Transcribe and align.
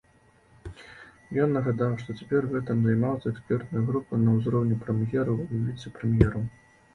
Ён 1.43 1.49
нагадаў, 1.57 1.93
што 2.03 2.15
цяпер 2.21 2.47
гэтым 2.53 2.77
займаюцца 2.85 3.27
экспертныя 3.33 3.83
групы 3.91 4.19
на 4.25 4.35
ўзроўні 4.39 4.79
прэм'ераў 4.87 5.37
і 5.53 5.63
віцэ-прэм'ераў. 5.69 6.43